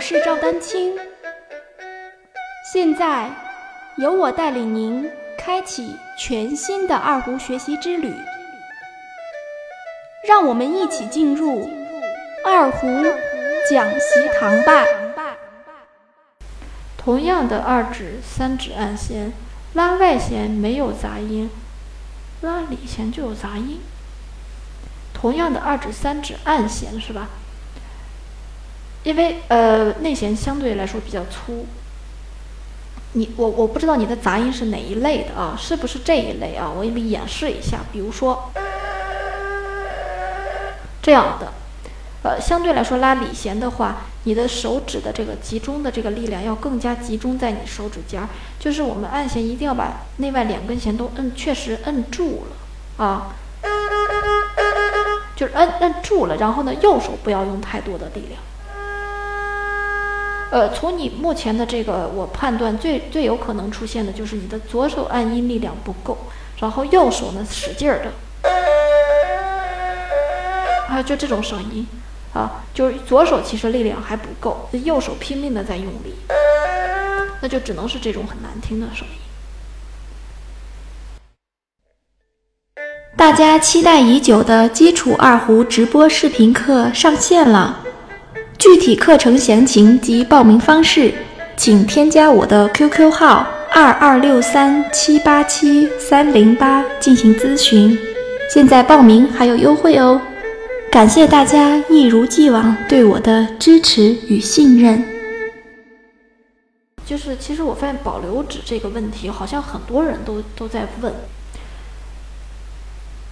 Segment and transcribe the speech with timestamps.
[0.00, 0.96] 我是赵丹青。
[2.72, 3.30] 现在，
[3.98, 8.10] 由我带领您开启全新的二胡学习之旅。
[10.26, 11.68] 让我们一起进入
[12.46, 12.86] 二胡
[13.68, 14.86] 讲习堂吧。
[16.96, 19.34] 同样的二指、三指按弦，
[19.74, 21.50] 拉外弦没有杂音，
[22.40, 23.82] 拉里弦就有杂音。
[25.12, 27.28] 同样的二指、三指按弦是吧？
[29.02, 31.66] 因为呃内弦相对来说比较粗。
[33.12, 35.56] 你我我不知道你的杂音是哪一类的啊？
[35.58, 36.70] 是不是这一类啊？
[36.70, 38.52] 我给你演示一下，比如说。
[41.02, 41.50] 这样的，
[42.22, 53.32] 呃，相对来说拉里弦的话，你的手指的这个集中的这个力量要更加集中在你手指尖儿，就是我们按弦一定要把内外两根弦都摁，确实摁住了啊，
[55.34, 58.38] 就是摁摁住了，然后呢，右手不要用太多的力量。
[60.50, 66.18] 呃，从你目前的这个，我判断最最有可能出现的就是你的左手按音力量不够，
[66.58, 68.10] 然后右手呢使劲儿的。
[70.88, 71.86] 啊，就这种声音，
[72.34, 76.16] 啊，就是左手其实力量还不够，右手拼命的在用力，
[77.40, 79.14] 那就只能是这种很难听的声音。
[83.16, 87.84] 大家期待已久的基础二胡直播视频课上线了，
[88.60, 91.14] 具体课程详情及报名方式，
[91.56, 97.98] 请添加我的 QQ 号二二六三七八七三零八进行咨询，
[98.50, 100.20] 现在报名还有优惠哦。
[100.92, 105.02] 感谢大家一如既往对我的支持与信任。
[107.06, 111.14] 就是，其实我发现保留指这个问题，好像很多人都都在问。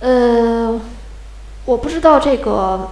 [0.00, 0.80] 呃，
[1.66, 2.90] 我不知道这个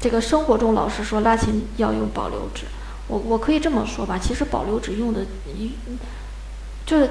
[0.00, 2.64] 这个生活中老师说拉琴要用保留指，
[3.06, 5.72] 我我可以这么说吧，其实保留指用的一
[6.86, 7.10] 就是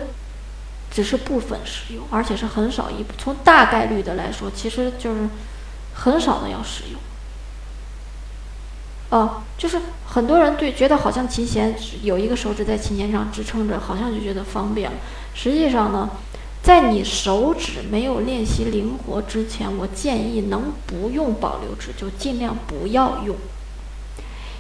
[0.89, 5.27] 只是部分使用，而且是很少一从大概率的来说，其实就是。
[5.99, 7.01] 很少的要使用，
[9.09, 14.91] 哦，就是很多人对觉得好像琴弦有一个手指在琴弦上支撑着，好像就觉得方便。
[15.33, 16.07] 实际上呢，
[16.67, 23.37] 在你手指没有练习灵活之前，我建议能不用保留指就尽量不要用，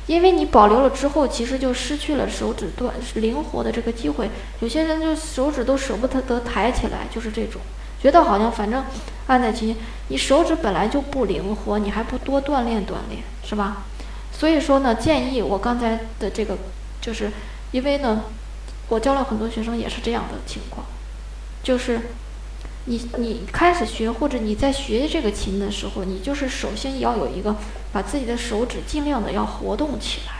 [0.05, 4.29] 因为你保留了之后，其实就失去了手指断灵活的这个机会。
[4.61, 7.59] 有些人就手指都舍不得抬起来，就是这种。
[8.01, 8.85] 觉得好像反正
[9.25, 9.75] 按在琴，
[10.07, 13.83] 你手指本来就不灵活，你还不多锻炼锻炼，是吧？
[14.31, 16.57] 所以说呢，建议我刚才的这个，
[17.01, 17.29] 就是
[17.71, 18.23] 因为呢，
[18.87, 20.85] 我教了很多学生也是这样的情况，
[21.67, 21.99] 就是
[22.85, 27.57] 你你开始学或者你在学这个琴的时候，你就是首先要有一个
[27.91, 30.33] 把自己的手指尽量的要活动起来。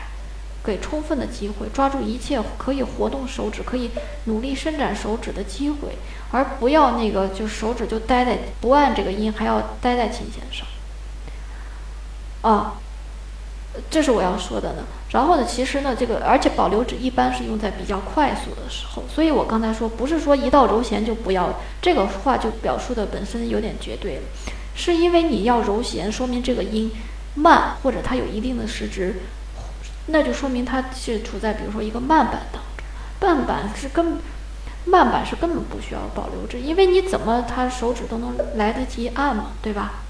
[0.64, 3.90] 给充分的机会，抓住一切可以活动手指、可以
[4.24, 5.96] 努力伸展手指的机会，
[6.30, 10.66] 而不要那个就手指就待在不按这个音，还要待在琴弦上。
[12.40, 12.80] 啊，
[13.90, 14.82] 这是我要说的呢。
[15.10, 24.22] 然后呢，其实呢，这个而且保留指一般是用在比较快速的时候，所以我刚才说不是说一到揉弦就不要，这个话就表述的本身有点绝对了，
[24.74, 26.90] 是因为你要揉弦，说明这个音
[27.34, 29.20] 慢或者它有一定的时值。
[30.06, 34.18] 那就说明它是处在比如说一个慢板当中，慢板是根，
[34.84, 40.02] 慢板是根本不需要保留指，因为你怎么他手指都能来得及按嘛，对吧？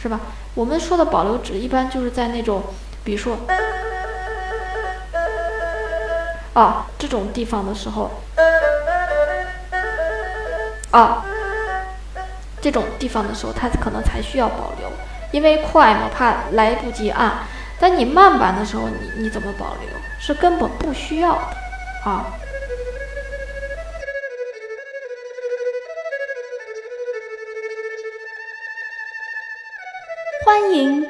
[0.00, 0.20] 是吧？
[0.54, 2.62] 我们说的保留指一般就是在那种，
[3.04, 3.36] 比如说
[6.52, 8.10] 啊这种地方的时候，
[10.90, 11.24] 啊
[12.60, 14.90] 这种地方的时候，它可能才需要保留，
[15.32, 17.32] 因为快嘛，怕来不及按。
[17.80, 19.88] 但你慢板的时候，你你怎么保留？
[20.20, 21.56] 是根本不需要的
[22.04, 22.26] 啊！
[30.44, 31.09] 欢迎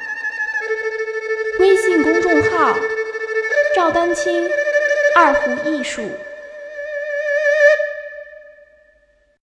[3.81, 4.47] 赵丹青
[5.15, 6.03] 二胡艺术”。